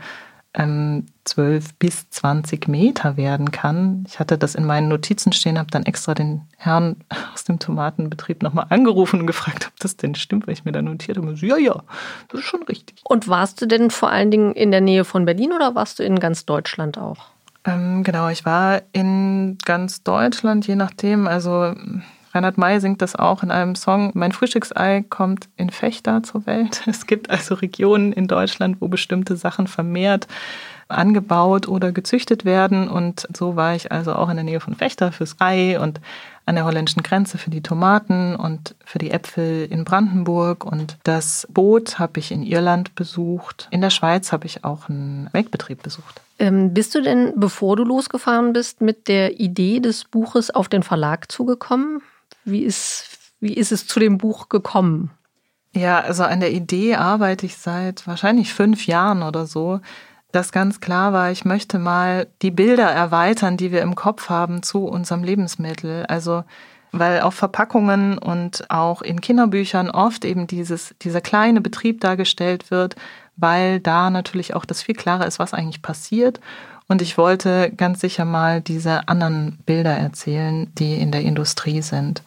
ähm, 0.55 1.07
12 1.25 1.75
bis 1.75 2.09
20 2.11 2.69
Meter 2.69 3.17
werden 3.17 3.51
kann. 3.51 4.05
Ich 4.09 4.19
hatte 4.19 4.39
das 4.39 4.55
in 4.55 4.65
meinen 4.65 4.89
Notizen 4.89 5.33
stehen, 5.33 5.59
habe 5.59 5.71
dann 5.71 5.85
extra 5.85 6.15
den 6.15 6.43
Herrn 6.57 6.97
aus 7.35 7.45
dem 7.45 7.59
Tomatenbetrieb 7.59 8.43
nochmal 8.43 8.67
angerufen 8.71 9.21
und 9.21 9.27
gefragt, 9.27 9.71
ob 9.71 9.79
das 9.81 9.97
denn 9.97 10.15
stimmt, 10.15 10.47
weil 10.47 10.55
ich 10.55 10.65
mir 10.65 10.73
da 10.73 10.83
notiert 10.83 11.19
habe. 11.19 11.35
Ja, 11.35 11.57
ja, 11.57 11.83
das 12.29 12.41
ist 12.41 12.47
schon 12.47 12.63
richtig. 12.65 13.01
Und 13.05 13.29
warst 13.29 13.61
du 13.61 13.67
denn 13.67 13.91
vor 13.91 14.11
allen 14.11 14.31
Dingen 14.31 14.53
in 14.53 14.71
der 14.71 14.81
Nähe 14.81 15.05
von 15.05 15.25
Berlin 15.25 15.53
oder 15.53 15.75
warst 15.75 15.99
du 15.99 16.03
in 16.03 16.19
ganz 16.19 16.47
Deutschland 16.47 16.99
auch? 16.99 17.27
Ähm, 17.65 18.03
genau, 18.03 18.29
ich 18.29 18.45
war 18.45 18.83
in 18.93 19.59
ganz 19.65 20.03
Deutschland, 20.03 20.67
je 20.67 20.77
nachdem. 20.77 21.27
Also 21.27 21.75
Reinhard 22.33 22.59
May 22.59 22.81
singt 22.81 23.03
das 23.03 23.17
auch 23.17 23.43
in 23.43 23.51
einem 23.51 23.75
Song. 23.75 24.11
Mein 24.15 24.33
Frühstücksei 24.33 25.05
kommt 25.09 25.49
in 25.57 25.71
Fechter 25.71 26.23
zur 26.23 26.47
Welt. 26.47 26.83
Es 26.87 27.07
gibt 27.07 27.31
also 27.31 27.55
Regionen 27.55 28.13
in 28.13 28.29
Deutschland, 28.29 28.81
wo 28.81 28.89
bestimmte 28.89 29.37
Sachen 29.37 29.67
vermehrt 29.67 30.27
angebaut 30.89 31.69
oder 31.69 31.93
gezüchtet 31.93 32.45
werden. 32.45 32.89
Und 32.89 33.29
so 33.37 33.57
war 33.57 33.75
ich 33.75 33.93
also 33.93 34.15
auch 34.15 34.29
in 34.31 34.37
der 34.37 34.45
Nähe 34.45 34.61
von 34.61 34.75
Fechter 34.75 35.13
fürs 35.13 35.37
Ei 35.39 35.79
und 35.79 36.01
an 36.47 36.55
der 36.55 36.65
holländischen 36.65 37.03
Grenze 37.03 37.37
für 37.37 37.51
die 37.51 37.61
Tomaten 37.61 38.35
und 38.35 38.75
für 38.85 38.99
die 38.99 39.11
Äpfel 39.11 39.67
in 39.71 39.85
Brandenburg. 39.85 40.65
Und 40.65 40.97
das 41.05 41.47
Boot 41.51 41.99
habe 41.99 42.21
ich 42.21 42.33
in 42.33 42.43
Irland 42.43 42.95
besucht. 42.95 43.69
In 43.71 43.83
der 43.83 43.91
Schweiz 43.91 44.33
habe 44.33 44.47
ich 44.47 44.65
auch 44.65 44.89
einen 44.89 45.29
Melkbetrieb 45.33 45.83
besucht. 45.83 46.23
Ähm, 46.39 46.73
bist 46.73 46.95
du 46.95 47.03
denn, 47.03 47.35
bevor 47.37 47.77
du 47.77 47.85
losgefahren 47.85 48.53
bist, 48.53 48.81
mit 48.81 49.09
der 49.09 49.41
Idee 49.41 49.81
des 49.81 50.05
Buches 50.05 50.51
auf 50.51 50.69
den 50.69 50.83
Verlag 50.83 51.31
zugekommen? 51.31 52.01
Wie 52.45 52.63
ist, 52.63 53.19
wie 53.41 53.55
ist 53.55 53.73
es 53.73 53.87
zu 53.87 54.01
dem 54.01 54.19
Buch 54.19 54.49
gekommen? 54.49 55.11
Ja, 55.75 56.01
also 56.01 56.25
an 56.25 56.41
der 56.41 56.53
Idee 56.53 56.95
arbeite 56.97 57.47
ich 57.47 57.57
seit 57.57 58.07
wahrscheinlich 58.07 58.55
fünf 58.55 58.87
Jahren 58.87 59.23
oder 59.23 59.47
so 59.47 59.81
dass 60.33 60.53
ganz 60.53 60.81
klar 60.81 61.13
war, 61.13 61.31
ich 61.31 61.45
möchte 61.45 61.79
mal 61.79 62.27
die 62.43 62.51
Bilder 62.51 62.91
erweitern, 62.91 63.57
die 63.57 63.73
wir 63.73 63.81
im 63.81 63.95
Kopf 63.95 64.29
haben 64.29 64.63
zu 64.63 64.85
unserem 64.85 65.25
Lebensmittel. 65.25 66.05
Also 66.07 66.45
weil 66.91 67.21
auf 67.21 67.35
Verpackungen 67.35 68.17
und 68.17 68.71
auch 68.71 69.03
in 69.03 69.21
Kinderbüchern 69.21 69.91
oft 69.91 70.25
eben 70.25 70.47
dieses, 70.47 70.95
dieser 71.03 71.21
kleine 71.21 71.61
Betrieb 71.61 72.01
dargestellt 72.01 72.71
wird, 72.71 72.97
weil 73.37 73.79
da 73.81 74.09
natürlich 74.09 74.55
auch 74.55 74.65
das 74.65 74.83
viel 74.83 74.95
klarer 74.95 75.27
ist, 75.27 75.39
was 75.39 75.53
eigentlich 75.53 75.83
passiert. 75.83 76.41
Und 76.89 77.03
ich 77.03 77.19
wollte 77.19 77.71
ganz 77.77 78.01
sicher 78.01 78.25
mal 78.25 78.63
diese 78.63 79.09
anderen 79.09 79.59
Bilder 79.67 79.93
erzählen, 79.93 80.73
die 80.75 80.95
in 80.95 81.13
der 81.13 81.21
Industrie 81.21 81.83
sind. 81.83 82.23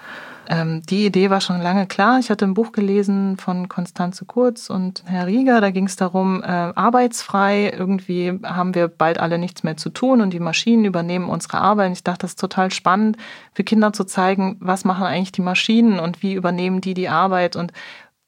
Ähm, 0.48 0.84
die 0.84 1.06
Idee 1.06 1.30
war 1.30 1.42
schon 1.42 1.62
lange 1.62 1.88
klar. 1.88 2.20
Ich 2.20 2.30
hatte 2.30 2.46
ein 2.46 2.54
Buch 2.54 2.72
gelesen 2.72 3.38
von 3.38 3.70
Konstanze 3.70 4.26
Kurz 4.26 4.70
und 4.70 5.04
Herr 5.08 5.26
Rieger. 5.26 5.62
Da 5.62 5.72
ging 5.72 5.86
es 5.86 5.96
darum, 5.96 6.44
äh, 6.44 6.46
arbeitsfrei. 6.46 7.72
Irgendwie 7.76 8.40
haben 8.44 8.76
wir 8.76 8.88
bald 8.88 9.18
alle 9.18 9.40
nichts 9.40 9.64
mehr 9.64 9.78
zu 9.78 9.90
tun 9.90 10.22
und 10.22 10.32
die 10.32 10.40
Maschinen 10.40 10.86
übernehmen 10.86 11.30
unsere 11.30 11.60
Arbeit. 11.60 11.88
Und 11.88 11.94
ich 11.94 12.04
dachte, 12.04 12.22
das 12.22 12.32
ist 12.32 12.40
total 12.40 12.70
spannend 12.72 13.18
für 13.54 13.64
Kinder 13.64 13.94
zu 13.94 14.04
zeigen, 14.04 14.58
was 14.60 14.86
machen 14.86 15.06
eigentlich 15.06 15.32
die 15.32 15.42
Maschinen 15.42 16.00
und 16.00 16.22
wie 16.22 16.34
übernehmen 16.34 16.82
die 16.82 16.94
die 16.94 17.10
Arbeit 17.10 17.56
und 17.56 17.72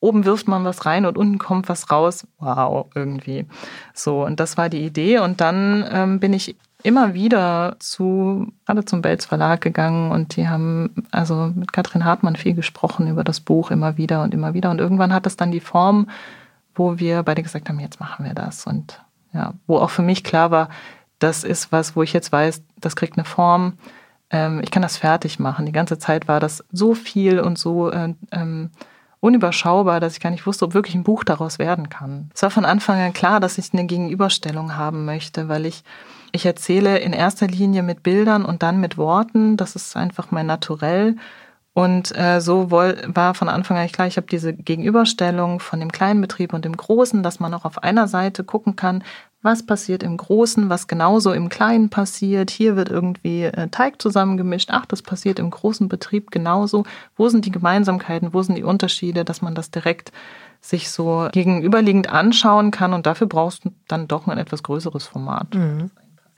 oben 0.03 0.25
wirft 0.25 0.47
man 0.47 0.65
was 0.65 0.85
rein 0.85 1.05
und 1.05 1.17
unten 1.17 1.39
kommt 1.39 1.69
was 1.69 1.89
raus. 1.89 2.27
Wow, 2.37 2.87
irgendwie. 2.93 3.47
So, 3.93 4.25
und 4.25 4.39
das 4.39 4.57
war 4.57 4.69
die 4.69 4.85
Idee. 4.85 5.19
Und 5.19 5.39
dann 5.39 5.85
ähm, 5.89 6.19
bin 6.19 6.33
ich 6.33 6.55
immer 6.83 7.13
wieder 7.13 7.77
zu, 7.79 8.51
gerade 8.65 8.83
zum 8.83 9.01
Belz 9.01 9.25
Verlag 9.25 9.61
gegangen 9.61 10.11
und 10.11 10.35
die 10.35 10.49
haben 10.49 10.93
also 11.11 11.51
mit 11.55 11.71
Katrin 11.71 12.03
Hartmann 12.03 12.35
viel 12.35 12.53
gesprochen 12.53 13.07
über 13.07 13.23
das 13.23 13.39
Buch 13.39 13.71
immer 13.71 13.95
wieder 13.95 14.21
und 14.21 14.33
immer 14.33 14.53
wieder. 14.53 14.69
Und 14.69 14.79
irgendwann 14.79 15.13
hat 15.13 15.25
es 15.25 15.37
dann 15.37 15.51
die 15.51 15.61
Form, 15.61 16.09
wo 16.75 16.99
wir 16.99 17.23
beide 17.23 17.41
gesagt 17.41 17.69
haben, 17.69 17.79
jetzt 17.79 18.01
machen 18.01 18.25
wir 18.25 18.33
das. 18.33 18.67
Und 18.67 19.01
ja, 19.33 19.53
wo 19.65 19.77
auch 19.77 19.89
für 19.89 20.01
mich 20.01 20.25
klar 20.25 20.51
war, 20.51 20.67
das 21.19 21.45
ist 21.45 21.71
was, 21.71 21.95
wo 21.95 22.03
ich 22.03 22.11
jetzt 22.11 22.33
weiß, 22.33 22.61
das 22.81 22.97
kriegt 22.97 23.17
eine 23.17 23.23
Form. 23.23 23.77
Ähm, 24.29 24.59
ich 24.61 24.69
kann 24.69 24.81
das 24.81 24.97
fertig 24.97 25.39
machen. 25.39 25.65
Die 25.65 25.71
ganze 25.71 25.97
Zeit 25.97 26.27
war 26.27 26.41
das 26.41 26.65
so 26.73 26.93
viel 26.93 27.39
und 27.39 27.57
so 27.57 27.89
äh, 27.89 28.13
ähm, 28.31 28.71
unüberschaubar, 29.23 30.01
dass 30.01 30.13
ich 30.13 30.19
gar 30.19 30.31
nicht 30.31 30.45
wusste, 30.45 30.65
ob 30.65 30.73
wirklich 30.73 30.95
ein 30.95 31.03
Buch 31.03 31.23
daraus 31.23 31.57
werden 31.57 31.89
kann. 31.89 32.29
Es 32.33 32.41
war 32.41 32.51
von 32.51 32.65
Anfang 32.65 32.99
an 32.99 33.13
klar, 33.13 33.39
dass 33.39 33.57
ich 33.57 33.73
eine 33.73 33.85
Gegenüberstellung 33.85 34.75
haben 34.75 35.05
möchte, 35.05 35.47
weil 35.47 35.65
ich 35.65 35.83
ich 36.35 36.47
erzähle 36.47 36.97
in 36.97 37.13
erster 37.13 37.45
Linie 37.47 37.83
mit 37.83 38.01
Bildern 38.01 38.43
und 38.43 38.63
dann 38.63 38.79
mit 38.79 38.97
Worten. 38.97 39.55
Das 39.55 39.75
ist 39.75 39.95
einfach 39.95 40.31
mein 40.31 40.47
Naturell. 40.47 41.15
Und 41.73 42.15
äh, 42.17 42.41
so 42.41 42.71
woll, 42.71 43.01
war 43.05 43.35
von 43.35 43.49
Anfang 43.49 43.77
an 43.77 43.87
klar, 43.87 44.07
ich 44.07 44.17
habe 44.17 44.27
diese 44.27 44.51
Gegenüberstellung 44.51 45.59
von 45.59 45.79
dem 45.79 45.91
kleinen 45.91 46.21
Betrieb 46.21 46.53
und 46.53 46.65
dem 46.65 46.75
großen, 46.75 47.21
dass 47.21 47.39
man 47.39 47.53
auch 47.53 47.65
auf 47.65 47.83
einer 47.83 48.07
Seite 48.07 48.43
gucken 48.43 48.75
kann, 48.75 49.03
was 49.43 49.65
passiert 49.65 50.01
im 50.01 50.17
Großen, 50.17 50.69
was 50.69 50.87
genauso 50.87 51.33
im 51.33 51.49
Kleinen 51.49 51.89
passiert. 51.89 52.49
Hier 52.49 52.75
wird 52.75 52.89
irgendwie 52.89 53.43
äh, 53.43 53.67
Teig 53.67 54.01
zusammengemischt. 54.01 54.69
Ach, 54.71 54.85
das 54.85 55.01
passiert 55.01 55.37
im 55.37 55.51
großen 55.51 55.89
Betrieb 55.89 56.31
genauso. 56.31 56.85
Wo 57.17 57.27
sind 57.27 57.45
die 57.45 57.51
Gemeinsamkeiten? 57.51 58.33
Wo 58.33 58.41
sind 58.41 58.55
die 58.55 58.63
Unterschiede, 58.63 59.25
dass 59.25 59.41
man 59.41 59.53
das 59.53 59.69
direkt 59.69 60.13
sich 60.61 60.89
so 60.89 61.27
gegenüberliegend 61.33 62.09
anschauen 62.09 62.71
kann? 62.71 62.93
Und 62.93 63.05
dafür 63.05 63.27
brauchst 63.27 63.65
du 63.65 63.73
dann 63.89 64.07
doch 64.07 64.27
ein 64.27 64.37
etwas 64.37 64.63
größeres 64.63 65.05
Format. 65.05 65.53
Mhm. 65.53 65.91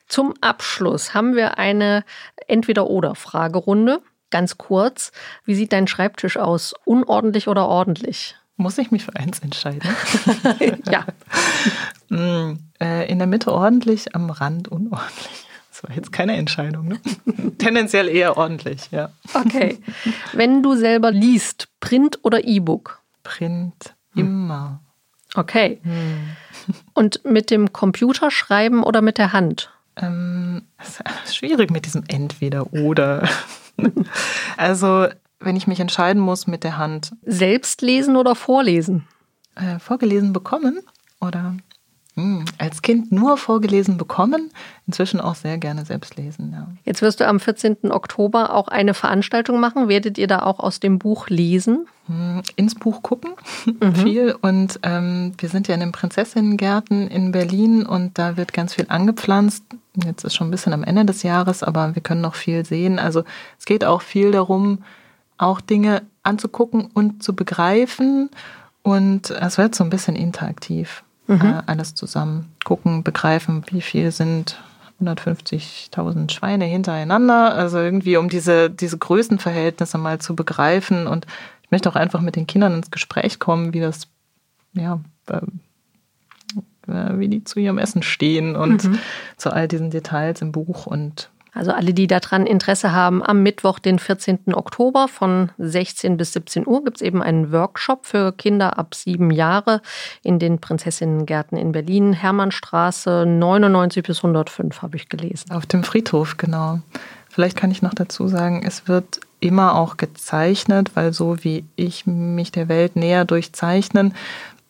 Zum 0.08 0.34
Abschluss 0.42 1.14
haben 1.14 1.36
wir 1.36 1.60
eine 1.60 2.04
Entweder-Oder-Fragerunde. 2.48 4.02
Ganz 4.32 4.58
kurz, 4.58 5.12
wie 5.46 5.56
sieht 5.56 5.72
dein 5.72 5.88
Schreibtisch 5.88 6.38
aus? 6.38 6.74
Unordentlich 6.86 7.48
oder 7.48 7.68
ordentlich? 7.68 8.36
Muss 8.58 8.78
ich 8.78 8.90
mich 8.90 9.06
für 9.06 9.16
eins 9.16 9.40
entscheiden? 9.40 9.90
ja. 10.90 11.06
Äh, 12.79 13.10
in 13.10 13.20
der 13.20 13.27
Mitte 13.27 13.51
ordentlich, 13.51 14.15
am 14.15 14.29
Rand 14.29 14.67
unordentlich. 14.67 15.29
Das 15.75 15.84
war 15.84 15.94
jetzt 15.94 16.13
keine 16.13 16.38
Entscheidung. 16.38 16.88
Ne? 16.88 17.01
Tendenziell 17.58 18.08
eher 18.08 18.38
ordentlich, 18.38 18.91
ja. 18.91 19.10
Okay. 19.34 19.77
Wenn 20.32 20.63
du 20.63 20.77
selber 20.77 21.12
liest, 21.12 21.67
Print 21.82 22.20
oder 22.22 22.46
E-Book? 22.46 23.01
Print, 23.24 23.94
immer. 24.15 24.79
Okay. 25.36 25.82
Hm. 25.84 26.29
Und 26.94 27.25
mit 27.25 27.51
dem 27.51 27.74
Computer 27.74 28.32
schreiben 28.32 28.84
oder 28.84 29.01
mit 29.01 29.17
der 29.17 29.34
Hand? 29.34 29.70
Ähm, 29.98 30.63
ist 31.25 31.36
schwierig 31.36 31.72
mit 31.72 31.86
diesem 31.86 32.03
Entweder-Oder. 32.08 33.27
also, 34.55 35.08
wenn 35.39 35.58
ich 35.58 35.67
mich 35.67 35.82
entscheiden 35.82 36.22
muss 36.22 36.48
mit 36.48 36.63
der 36.63 36.77
Hand. 36.77 37.13
Selbst 37.25 37.82
lesen 37.82 38.15
oder 38.15 38.36
vorlesen? 38.36 39.08
Äh, 39.55 39.79
vorgelesen 39.79 40.34
bekommen 40.34 40.79
oder 41.22 41.44
hm, 41.44 41.62
als 42.58 42.82
Kind 42.82 43.12
nur 43.12 43.36
vorgelesen 43.36 43.98
bekommen, 43.98 44.50
inzwischen 44.88 45.20
auch 45.20 45.36
sehr 45.36 45.58
gerne 45.58 45.84
selbst 45.84 46.16
lesen. 46.16 46.52
Ja. 46.54 46.68
Jetzt 46.86 47.02
wirst 47.02 47.20
du 47.20 47.28
am 47.28 47.42
14. 47.42 47.92
Oktober 47.92 48.54
auch 48.54 48.70
eine 48.70 48.94
Veranstaltung 48.94 49.60
machen. 49.60 49.90
Werdet 49.90 50.18
ihr 50.18 50.28
da 50.28 50.44
auch 50.44 50.60
aus 50.60 50.80
dem 50.80 50.98
Buch 50.98 51.28
lesen? 51.28 51.88
Hm, 52.08 52.42
ins 52.56 52.76
Buch 52.76 53.02
gucken, 53.02 53.32
mhm. 53.82 53.96
viel. 53.96 54.36
Und 54.42 54.80
ähm, 54.84 55.34
wir 55.38 55.50
sind 55.50 55.68
ja 55.68 55.74
in 55.74 55.82
den 55.82 55.92
Prinzessinnengärten 55.92 57.10
in 57.10 57.34
Berlin 57.34 57.86
und 57.86 58.18
da 58.18 58.38
wird 58.38 58.54
ganz 58.54 58.76
viel 58.76 58.86
angepflanzt. 58.88 59.66
Jetzt 60.06 60.24
ist 60.24 60.36
schon 60.36 60.48
ein 60.48 60.52
bisschen 60.52 60.74
am 60.74 60.86
Ende 60.86 61.04
des 61.04 61.24
Jahres, 61.24 61.64
aber 61.64 61.96
wir 61.96 62.02
können 62.02 62.22
noch 62.22 62.36
viel 62.36 62.66
sehen. 62.66 62.98
Also 62.98 63.24
es 63.60 63.66
geht 63.66 63.84
auch 63.84 64.02
viel 64.02 64.32
darum, 64.32 64.84
auch 65.38 65.60
Dinge 65.60 66.04
anzugucken 66.24 66.90
und 66.94 67.24
zu 67.24 67.36
begreifen. 67.36 68.30
Und 68.84 69.32
es 69.32 69.58
wird 69.58 69.76
so 69.76 69.84
ein 69.84 69.90
bisschen 69.90 70.16
interaktiv 70.16 71.04
mhm. 71.27 71.41
äh, 71.41 71.62
alles 71.65 71.96
zusammen 71.96 72.51
gucken, 72.63 73.03
begreifen, 73.03 73.63
wie 73.70 73.82
viel 73.82 74.12
sind 74.12 74.60
150.000 75.01 76.32
Schweine 76.32 76.65
hintereinander. 76.65 77.53
Also 77.53 77.79
irgendwie, 77.79 78.17
um 78.17 78.29
diese, 78.29 78.70
diese 78.70 78.98
Größenverhältnisse 78.98 79.98
mal 79.98 80.20
zu 80.20 80.36
begreifen. 80.36 81.08
Und 81.08 81.25
ich 81.63 81.72
möchte 81.72 81.89
auch 81.89 81.96
einfach 81.96 82.22
mit 82.22 82.36
den 82.36 82.48
Kindern 82.48 82.74
ins 82.74 82.91
Gespräch 82.91 83.39
kommen, 83.39 83.74
wie 83.74 83.82
das, 83.82 84.08
ja, 84.74 85.00
äh, 85.27 85.41
wie 86.88 87.27
die 87.27 87.44
zu 87.44 87.60
ihrem 87.60 87.79
Essen 87.79 88.03
stehen 88.03 88.55
und 88.55 88.84
mhm. 88.84 89.00
zu 89.38 89.51
all 89.51 89.67
diesen 89.67 89.89
Details 89.89 90.41
im 90.41 90.51
Buch 90.51 90.86
und 90.86 91.29
also 91.56 91.72
alle, 91.72 91.94
die 91.94 92.08
daran 92.08 92.46
Interesse 92.46 92.92
haben, 92.92 93.24
am 93.24 93.42
Mittwoch, 93.42 93.80
den 93.80 93.98
14. 93.98 94.54
Oktober 94.54 95.08
von 95.08 95.52
16 95.58 96.18
bis 96.18 96.34
17 96.34 96.68
Uhr 96.68 96.84
gibt 96.84 96.98
es 96.98 97.02
eben 97.02 97.24
einen 97.24 97.52
Workshop 97.54 98.06
für 98.06 98.34
Kinder 98.34 98.78
ab 98.78 98.94
sieben 98.94 99.32
Jahre 99.32 99.82
in 100.22 100.38
den 100.38 100.60
Prinzessinnengärten 100.60 101.58
in 101.58 101.72
Berlin, 101.72 102.12
Hermannstraße 102.12 103.26
99 103.26 104.04
bis 104.04 104.18
105 104.18 104.82
habe 104.82 104.98
ich 104.98 105.08
gelesen. 105.08 105.52
Auf 105.52 105.66
dem 105.66 105.86
Friedhof, 105.86 106.36
genau. 106.36 106.82
Vielleicht 107.30 107.56
kann 107.56 107.72
ich 107.72 107.82
noch 107.82 107.94
dazu 107.94 108.28
sagen, 108.28 108.64
es 108.66 108.90
wird 108.90 109.22
immer 109.40 109.76
auch 109.76 109.96
gezeichnet, 109.96 110.92
weil 110.96 111.14
so 111.14 111.44
wie 111.44 111.64
ich 111.78 112.06
mich 112.06 112.52
der 112.52 112.68
Welt 112.68 112.98
näher 112.98 113.24
durchzeichnen, 113.24 114.14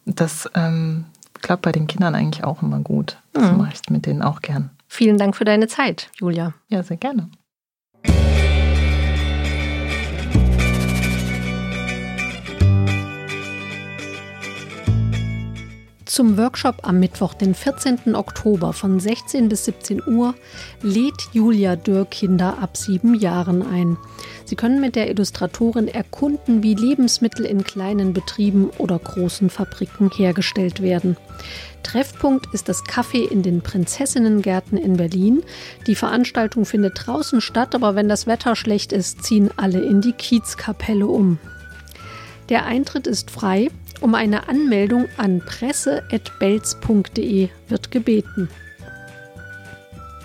das 0.06 0.50
ähm, 0.54 1.06
klappt 1.42 1.64
bei 1.64 1.72
den 1.72 1.88
Kindern 1.88 2.14
eigentlich 2.14 2.44
auch 2.44 2.62
immer 2.62 2.80
gut. 2.80 3.18
Das 3.34 3.52
mhm. 3.52 3.58
mache 3.58 3.74
ich 3.74 3.90
mit 3.90 4.06
denen 4.06 4.22
auch 4.22 4.42
gern. 4.42 4.70
Vielen 4.96 5.18
Dank 5.18 5.36
für 5.36 5.44
deine 5.44 5.68
Zeit, 5.68 6.10
Julia. 6.22 6.54
Ja, 6.70 6.82
sehr 6.82 6.96
gerne. 6.96 7.30
Zum 16.16 16.38
Workshop 16.38 16.88
am 16.88 17.02
Mittwoch, 17.02 17.34
den 17.34 17.54
14. 17.54 18.16
Oktober 18.16 18.72
von 18.72 19.02
16 19.02 19.50
bis 19.50 19.66
17 19.66 20.02
Uhr, 20.08 20.34
lädt 20.82 21.28
Julia 21.34 21.76
Dürr 21.76 22.06
Kinder 22.06 22.60
ab 22.62 22.78
sieben 22.78 23.16
Jahren 23.16 23.62
ein. 23.62 23.98
Sie 24.46 24.56
können 24.56 24.80
mit 24.80 24.96
der 24.96 25.10
Illustratorin 25.10 25.90
erkunden, 25.90 26.64
wie 26.64 26.74
Lebensmittel 26.74 27.46
in 27.46 27.66
kleinen 27.66 28.14
Betrieben 28.14 28.70
oder 28.78 28.98
großen 28.98 29.50
Fabriken 29.50 30.10
hergestellt 30.10 30.82
werden. 30.82 31.18
Treffpunkt 31.84 32.48
ist 32.54 32.70
das 32.70 32.86
Café 32.86 33.30
in 33.30 33.44
den 33.44 33.60
Prinzessinnengärten 33.60 34.78
in 34.78 34.96
Berlin. 34.96 35.44
Die 35.86 35.96
Veranstaltung 35.96 36.64
findet 36.64 36.94
draußen 37.06 37.42
statt, 37.42 37.76
aber 37.76 37.96
wenn 37.96 38.08
das 38.08 38.26
Wetter 38.26 38.56
schlecht 38.56 38.94
ist, 38.94 39.22
ziehen 39.24 39.50
alle 39.58 39.82
in 39.82 40.00
die 40.00 40.14
Kiezkapelle 40.14 41.08
um. 41.08 41.40
Der 42.48 42.66
Eintritt 42.66 43.06
ist 43.06 43.32
frei. 43.32 43.70
Um 44.02 44.16
eine 44.16 44.50
Anmeldung 44.50 45.06
an 45.18 45.44
presse.belz.de 45.46 47.50
wird 47.68 47.92
gebeten. 47.92 48.50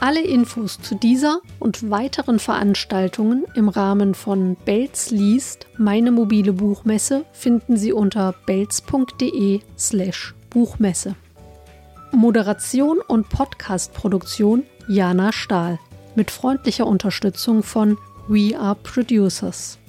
Alle 0.01 0.23
Infos 0.23 0.81
zu 0.81 0.95
dieser 0.95 1.41
und 1.59 1.91
weiteren 1.91 2.39
Veranstaltungen 2.39 3.45
im 3.55 3.69
Rahmen 3.69 4.15
von 4.15 4.57
Belz 4.65 5.11
liest, 5.11 5.67
meine 5.77 6.11
mobile 6.11 6.55
Buchmesse, 6.55 7.27
finden 7.33 7.77
Sie 7.77 7.93
unter 7.93 8.35
belz.de/slash 8.47 10.35
Buchmesse. 10.49 11.17
Moderation 12.13 12.99
und 13.07 13.29
Podcastproduktion 13.29 14.65
Jana 14.89 15.33
Stahl 15.33 15.79
mit 16.17 16.31
freundlicher 16.31 16.87
Unterstützung 16.87 17.63
von 17.63 17.99
We 18.27 18.59
Are 18.59 18.77
Producers. 18.83 19.80